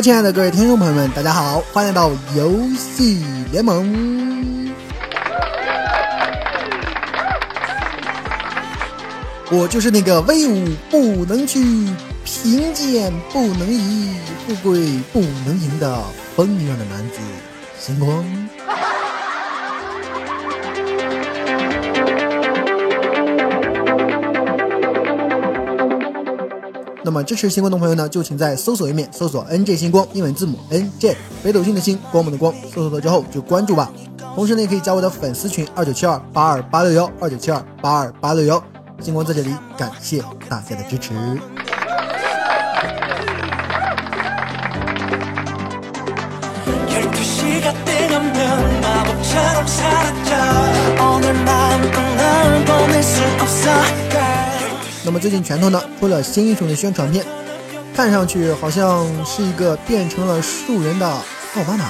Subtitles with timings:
[0.00, 3.22] 亲爱的各位听众朋友们，大家好，欢迎来到游戏
[3.52, 4.72] 联盟。
[9.50, 11.60] 我就是那个威武不能屈、
[12.24, 14.14] 贫贱不能移、
[14.46, 16.02] 富贵不能淫的
[16.34, 17.18] 风一样的男子，
[17.78, 18.24] 星光。
[27.02, 33.90] 那么支持星光的朋友呢，就请在搜索页面搜索 “nj 星光”英文字母 “nj”，北斗星的星，光芒的光，搜索到之后就关注吧。
[34.34, 38.62] 同时呢，也可以加我的粉丝群二九七二八二八六幺二九七二八二八六幺。
[39.00, 41.14] 星光在这里感谢大家的支持。
[55.04, 57.24] 那么最近拳头呢出了新英雄的宣传片，
[57.94, 61.86] 看上去好像是一个变成了树人的奥巴马。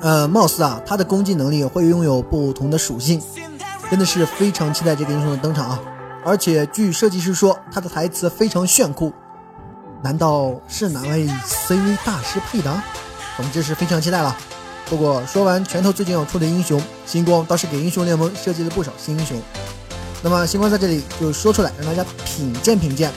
[0.00, 3.22] 呃，貌似啊，他的攻击能力会拥有不同的属性，
[3.88, 5.80] 真的是非常期待这个英雄的登场啊！
[6.24, 9.12] 而且据设计师说，他的台词非常炫酷，
[10.02, 12.82] 难道是哪位 CV 大师配的？
[13.36, 14.36] 总之是非常期待了。
[14.88, 19.40] 不过说完拳头最近要出的英雄，星光倒是给英雄联盟设计了不少新英雄。
[20.22, 23.10] 那么星光在这里就说出来，让大家品鉴品鉴，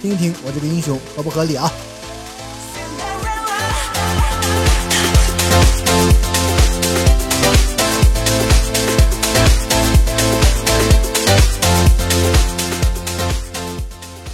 [0.00, 1.70] 听一听我这个英雄合不合理啊？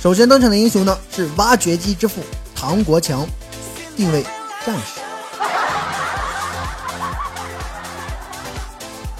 [0.01, 2.23] 首先登场的英雄呢是挖掘机之父
[2.55, 3.27] 唐国强，
[3.97, 4.23] 定位
[4.65, 5.01] 战士。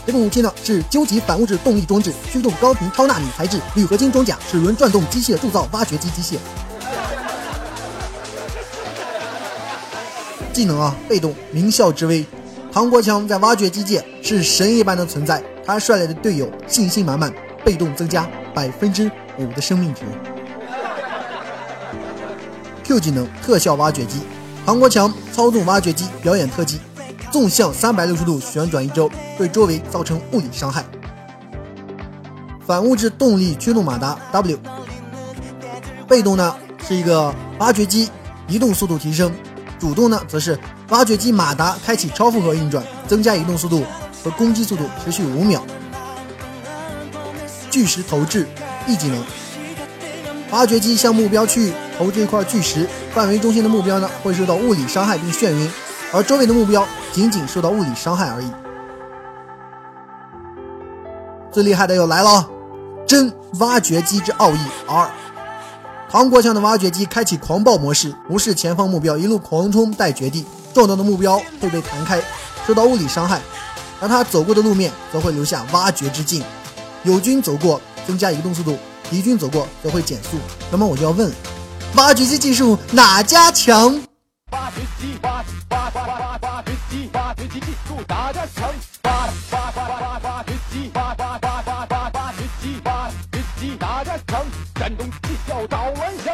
[0.07, 6.37] 这个武器呢是究极反物质动力装置，驱动高频超纳米材质铝合金装甲，齿轮转动机械铸造挖掘机机械。
[10.53, 12.25] 技能啊，被动名校之威，
[12.71, 15.43] 唐国强在挖掘机界是神一般的存在。
[15.67, 17.33] 他率领的队友信心满满，
[17.65, 20.03] 被动增加百分之五的生命值。
[22.85, 24.21] Q 技能特效挖掘机，
[24.67, 26.79] 唐国强操纵挖掘机表演特技，
[27.35, 30.85] 纵向三百六十度旋转一周，对周围造成物理伤害。
[32.65, 34.57] 反物质动力驱动马达 W，
[36.07, 36.55] 被动呢
[36.87, 38.09] 是一个挖掘机
[38.47, 39.35] 移动速度提升，
[39.81, 40.57] 主动呢则是
[40.91, 43.83] 挖掘机马达开启超负荷运转，增加移动速度
[44.23, 45.61] 和攻击速度，持续五秒。
[47.69, 48.47] 巨石投掷
[48.87, 49.21] E 技能。
[50.53, 55.69] 挖掘机向目标区域投掷一块巨石，范围中心的目标呢会受到物理伤害并眩晕，
[56.13, 58.51] 而周围的目标仅仅受到物理伤害而已。
[61.51, 62.49] 最厉害的又来了，
[63.07, 65.11] 真挖掘机之奥义 R！
[66.11, 72.21] 唐国强的挖掘机开启狂暴模式，无视前方目标，一路狂冲带绝地，撞到的目标会被弹开，
[72.67, 73.41] 受到物理伤害，
[74.01, 76.43] 而他走过的路面则会留下挖掘之镜，
[77.03, 78.77] 友军走过增加移动速度。
[79.11, 80.39] 敌军走过则会减速，
[80.73, 81.31] 那么我就要问，
[81.95, 84.01] 挖掘机技术哪家强？
[85.75, 88.73] 八八八八挖挖挖挖掘机，挖掘机技术哪家强？
[89.03, 89.11] 挖
[89.51, 94.45] 挖挖挖挖掘机，挖挖挖挖挖挖掘机，挖掘机哪家强？
[94.79, 96.33] 山东技校找蓝翔，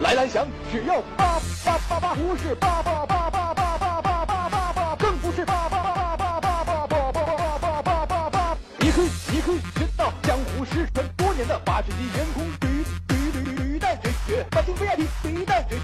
[0.00, 11.32] 来蓝翔只要八八八八，不是八八八八八八八八八，更不是八八八八八八八八八八八八八，你可以你可以学到江湖失传多。
[11.32, 15.78] 年的挖掘机员工屡屡屡屡战绝学，满心 VIP 屡战绝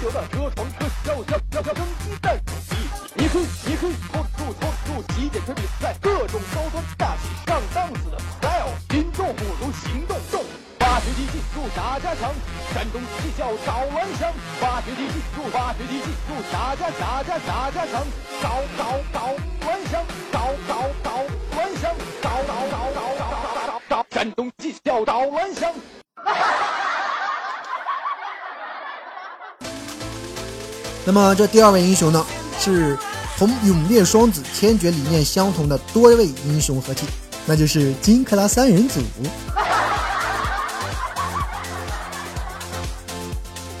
[0.00, 2.76] 流的车床车销销销销升级战手机。
[3.14, 10.42] 你可以你可以拖住拖住极简车比赛，各种高端大气上档次的 style，心动不如行动动。
[10.80, 12.32] 挖掘机技术大家强，
[12.72, 14.32] 山东技校找蓝翔。
[14.62, 18.06] 挖掘机技术挖掘机技术加加加加加加强，
[18.42, 18.44] 找
[18.78, 18.80] 找
[19.12, 19.16] 找
[19.66, 20.04] 蓝翔。
[24.10, 25.72] 山东技校导蓝翔。
[31.12, 32.24] 那么这第二位英雄呢，
[32.60, 32.96] 是
[33.36, 37.04] 同永烈双子天绝理念相同的多位英雄合体，
[37.46, 39.00] 那就是金克拉三人组。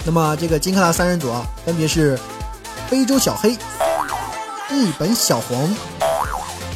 [0.04, 2.18] 那么这个金克拉三人组啊，分别是
[2.88, 3.56] 非洲小黑、
[4.68, 5.72] 日本小黄，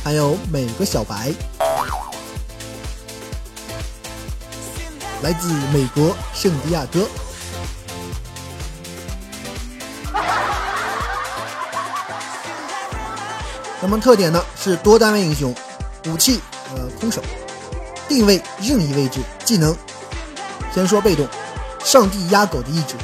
[0.04, 1.34] 还有美国小白。
[5.20, 7.08] 来自美国圣地亚哥。
[13.84, 15.54] 那么特点呢是多单位英雄，
[16.06, 16.40] 武器
[16.74, 17.20] 呃空手，
[18.08, 19.76] 定位任意位置技能。
[20.74, 21.28] 先说被动，
[21.84, 22.94] 上帝压狗的意志。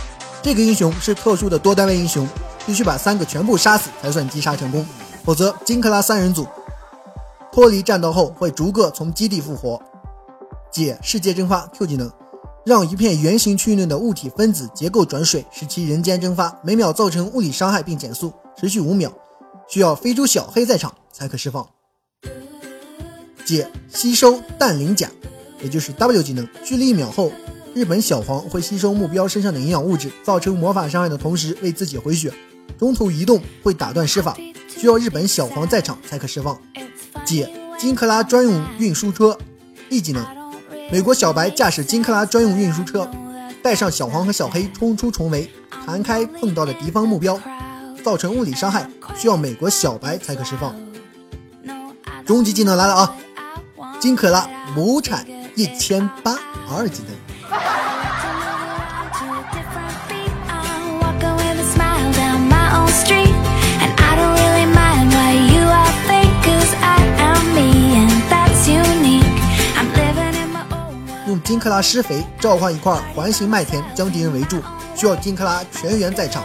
[0.41, 2.27] 这个英雄是特殊的多单位英雄，
[2.65, 4.87] 必须把三个全部杀死才算击杀成功，
[5.23, 6.47] 否则金克拉三人组
[7.53, 9.79] 脱离战斗后会逐个从基地复活。
[10.73, 12.11] 解世界蒸发 Q 技能，
[12.65, 19.13] 让一片圆形区域内的物体分子结构转水，使其人间蒸发，每秒造成物理伤害并减速，持续五秒，
[19.71, 21.65] 需要非洲小黑在场才可释放。
[23.45, 25.09] 解吸收氮磷钾，
[25.63, 27.31] 也就是 W 技能，距离一秒后，
[27.73, 32.33] 日本小黄会吸收目标身上的营养物质，造成魔法伤害的同时为自己回血。
[32.79, 34.37] 中途移动会打断施法，
[34.69, 36.61] 需要日本小黄在场才可释放。
[37.25, 39.39] 解金克拉专用运输车
[39.89, 40.27] E 技能，
[40.91, 43.09] 美国小白驾驶金克拉专用运输车，
[43.63, 45.49] 带上小黄和小黑冲出重围，
[45.87, 47.39] 弹开碰到的敌方目标，
[48.03, 50.75] 造成物理伤害，需要美国小白才可释放。
[52.27, 53.17] 终极技能来了啊！
[53.99, 55.27] 金克拉亩产
[55.57, 56.39] 一千八
[56.71, 57.15] 二技能。
[71.27, 74.61] 用金克拉施肥召唤一块环形麦田，将敌人围住，
[74.97, 76.43] 需要金克拉全员在场。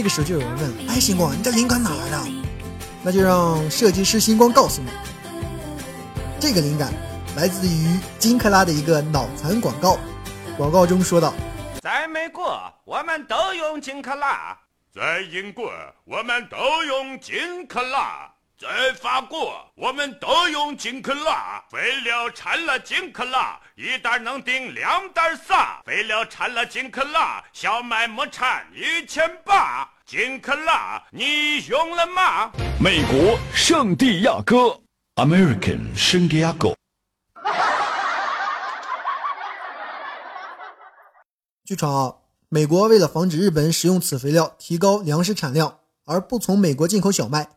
[0.00, 2.18] 这个时候就有人问了：哎，星光，你这灵感哪来的？
[3.02, 4.88] 那就让设计师星光告诉你。
[6.40, 6.90] 这个灵感
[7.36, 9.98] 来自于金克拉的一个脑残广告，
[10.56, 11.34] 广告中说道
[11.84, 14.56] ：“在美国，我们都用金克拉；
[14.90, 15.70] 在英国，
[16.06, 18.29] 我们都用金克拉；
[18.60, 21.64] 在法国，我们都用金克拉。
[21.70, 25.80] 肥料掺了金克拉，一袋能顶两袋撒。
[25.86, 29.88] 肥料掺了金克拉，小麦亩产一千八。
[30.04, 34.78] 金克拉，你用了吗？”美国圣地亚哥。
[35.14, 36.74] American 圣地亚哥。
[41.64, 42.14] 据传啊，
[42.50, 47.48] 美国为了防止日本使用此肥料提高粮食产量，而不从美国进口小麦，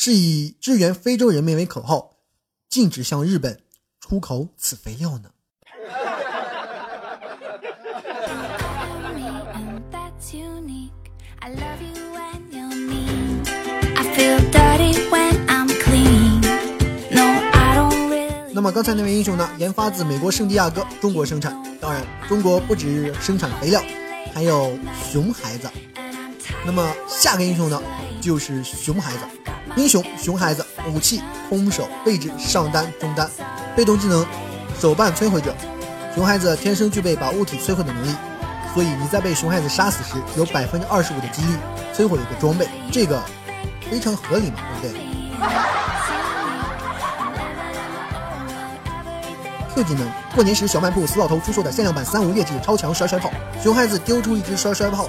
[0.00, 2.12] 是以支援非洲人民为口号，
[2.70, 3.58] 禁止向日本
[3.98, 5.30] 出口此肥料呢。
[18.52, 19.50] 那么刚才那位英雄呢？
[19.58, 21.60] 研发自美国圣地亚哥，中国生产。
[21.80, 23.82] 当然，中国不止生产肥料，
[24.32, 24.78] 还有
[25.10, 25.68] 熊孩子。
[26.64, 27.82] 那么下个英雄呢，
[28.20, 29.18] 就是熊孩子。
[29.76, 33.30] 英雄熊孩子，武器空手，位置上单中单，
[33.76, 34.26] 被动技能
[34.80, 35.54] 手办摧毁者。
[36.14, 38.14] 熊孩子天生具备把物体摧毁的能力，
[38.74, 41.48] 所以你在被熊孩子杀死时，有百分之二十五的几率
[41.94, 43.22] 摧毁一个装备，这个
[43.88, 45.08] 非常合理嘛，对不对？
[49.74, 53.30] 特技能过年时小卖部死老头出售的限量版三无劣质超强甩甩炮，
[53.62, 55.08] 熊孩子丢出一只甩甩炮，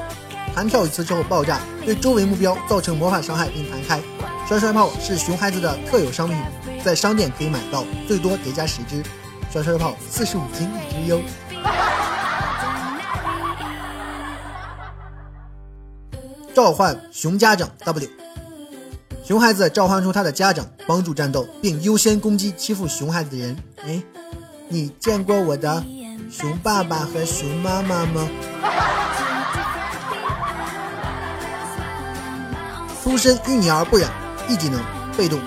[0.53, 3.99] 弹跳一次之后爆炸，对周围目标造成魔法伤害并弹开。
[4.49, 6.35] 甩甩炮是熊孩子的特有商品，
[6.83, 9.03] 在商店可以买到，最多叠加十只。
[9.53, 11.21] 摔摔炮四十五斤一只哟。
[16.51, 18.09] 召唤熊家长 W，
[19.23, 23.55] 熊孩子召唤出他的家长，帮助战斗，并优先攻击欺负熊孩子的人。
[23.85, 24.01] 哎。
[24.71, 25.83] 你见过我的
[26.31, 28.27] 熊爸爸和熊妈妈吗？
[33.03, 34.09] 出身淤泥而不染，
[34.49, 34.81] 一技能
[35.15, 35.39] 被动。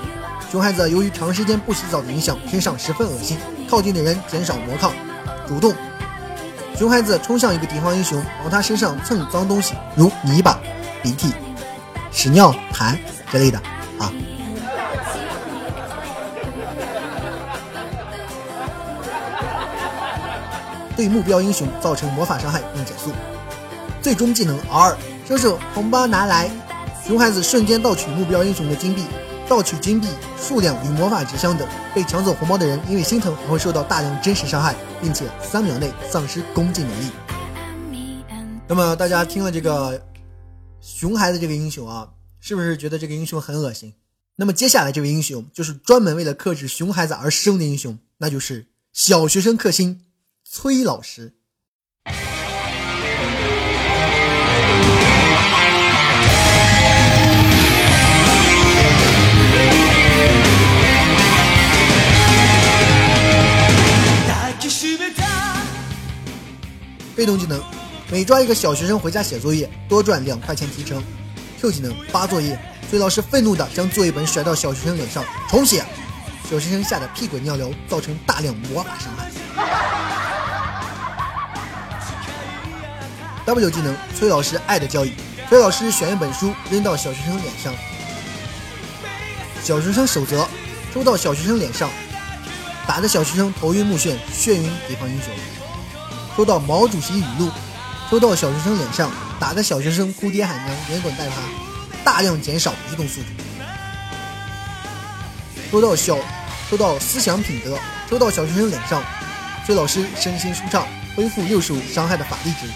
[0.51, 3.37] 熊孩子由于长时间不洗澡的影响，身上十分恶心，
[3.69, 4.93] 靠近的人减少魔抗。
[5.49, 5.75] 主动，
[6.79, 10.57] 熊孩子冲向一个敌方英雄，往他身上蹭脏东西，如泥巴、
[11.03, 11.33] 鼻涕、
[12.11, 12.97] 屎尿、痰
[13.31, 13.59] 之类的
[13.99, 14.13] 啊。
[20.95, 23.11] 对目标英雄造成魔法伤害并减速。
[24.03, 26.51] 最终技能 R，叔叔红包拿来！
[27.05, 29.03] 熊孩子瞬间盗取目标英雄的金币，
[29.49, 30.07] 盗取金币
[30.39, 31.69] 数量与魔法值相等。
[31.93, 37.11] 被抢走红包的人因为心疼还会受到大量真实伤害，并且三秒内丧失攻击能力。
[38.69, 40.01] 那么大家听了这个
[40.81, 43.93] 熊孩子这个英雄啊，是不是觉得这个英雄很恶心？
[44.37, 50.03] 那么接下来这位英雄就是专门为了克制熊孩子而生的英雄，那就是小学生克星。
[50.45, 51.35] 崔老师，
[67.23, 67.63] 被动技能，
[68.11, 71.01] 每抓一个小学生回家写作业，多赚两块钱提成。
[71.61, 72.59] Q 技能发作业，
[72.91, 75.85] 崔老师愤怒的将作业本甩到小学生脸上，重写。
[76.51, 79.31] 小学生吓得屁滚尿流，造成大量魔法伤害。
[83.47, 85.13] W 技能崔老师爱的教育，
[85.49, 87.73] 崔老师选一本书扔到小学生脸上，
[89.63, 90.45] 小学生守则
[90.93, 91.89] 抽到小学生脸上，
[92.85, 95.62] 打的小学生头晕目眩，眩晕敌方英雄。
[96.37, 97.51] 抽到毛主席语录，
[98.09, 101.37] 抽到小学生脸上，打的小学生哭爹喊娘，连滚带爬，
[102.03, 103.27] 大量减少移动速度。
[105.71, 106.17] 抽到小，
[106.71, 109.03] 抽到思想品德，抽到小学生脸上，
[109.67, 112.67] 崔老师身心舒畅，恢复六十五伤害的法力值。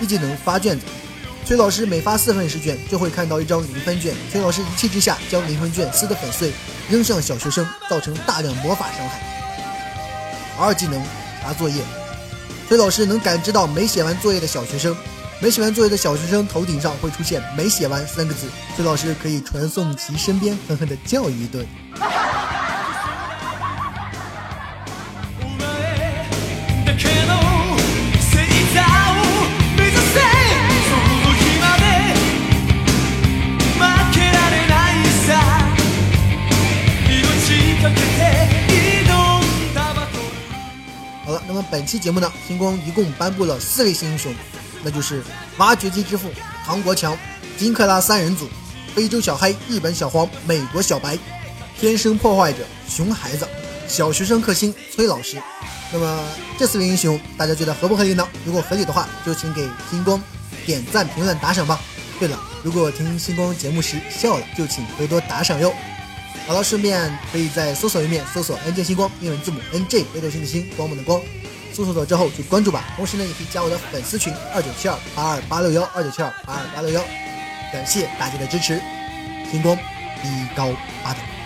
[0.00, 0.86] 一技能发卷子，
[1.44, 6.52] 崔老师每发四份试卷就会看到一张零分卷，崔老师一气之下将零分卷撕得粉碎，
[6.88, 9.20] 扔向小学生，造成大量魔法伤害。
[10.58, 11.02] 二技能
[11.42, 11.82] 查作业。
[12.68, 14.94] 崔老师能感知到没写完作业的小学生，
[15.40, 18.46] 没写完作业的小学生头顶上会出现“没写完”三个字，
[18.76, 21.66] 崔老师可以传送其身边，狠狠地教育一顿。
[41.78, 44.34] 本期节目呢，星光一共颁布了四位新英雄，
[44.82, 45.22] 那就是
[45.58, 46.28] 挖掘机之父
[46.66, 47.16] 唐国强、
[47.56, 48.48] 金克拉三人组、
[48.96, 51.16] 非洲小黑、日本小黄、美国小白、
[51.78, 53.46] 天生破坏者熊孩子、
[53.86, 55.40] 小学生克星崔老师。
[55.92, 56.20] 那么
[56.58, 58.26] 这四位英雄，大家觉得合不合理呢？
[58.44, 60.20] 如果合理的话，就请给星光
[60.66, 61.80] 点赞、评论、打赏吧。
[62.18, 65.72] 对了，如果听星光节目时笑了，就请多多打赏哟。
[66.44, 71.20] 好了，顺便可以在搜索页面搜索 “NJ 星光”英文字母 “NJ”，北斗星的星，光芒的光。
[71.78, 77.00] 搜索到之后就关注吧，同时呢也可以加我的粉丝群二九七二八二八六幺二九七二八二八六幺，
[77.72, 78.80] 感谢大家的支持，
[79.48, 80.72] 星光，一高
[81.04, 81.37] 八等。